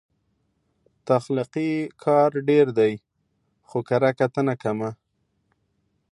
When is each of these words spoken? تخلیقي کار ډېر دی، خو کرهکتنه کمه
تخلیقي 1.07 1.71
کار 2.03 2.29
ډېر 2.49 2.65
دی، 2.77 2.93
خو 3.67 3.77
کرهکتنه 3.89 4.53
کمه 4.63 4.89